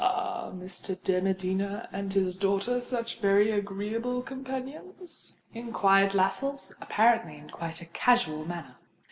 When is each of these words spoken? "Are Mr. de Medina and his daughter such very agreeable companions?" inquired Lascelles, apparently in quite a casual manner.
"Are 0.03 0.49
Mr. 0.51 0.97
de 1.03 1.21
Medina 1.21 1.87
and 1.91 2.11
his 2.11 2.35
daughter 2.35 2.81
such 2.81 3.19
very 3.19 3.51
agreeable 3.51 4.23
companions?" 4.23 5.35
inquired 5.53 6.15
Lascelles, 6.15 6.73
apparently 6.81 7.37
in 7.37 7.51
quite 7.51 7.83
a 7.83 7.85
casual 7.85 8.43
manner. 8.43 8.77